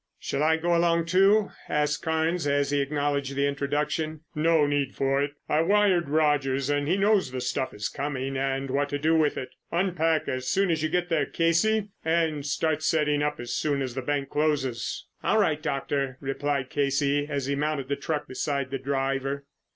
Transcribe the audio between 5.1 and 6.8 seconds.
it. I wired Rogers